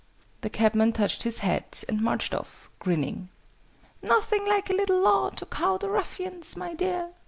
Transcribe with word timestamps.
The 0.41 0.49
cabman 0.49 0.93
touched 0.93 1.21
his 1.21 1.39
hat, 1.45 1.83
and 1.87 2.01
marched 2.01 2.33
off, 2.33 2.71
grinning. 2.79 3.29
"Nothing 4.01 4.47
like 4.47 4.71
a 4.71 4.75
little 4.75 4.99
Law 4.99 5.29
to 5.29 5.45
cow 5.45 5.77
the 5.77 5.91
ruffians, 5.91 6.57
my 6.57 6.73
dear!" 6.73 7.11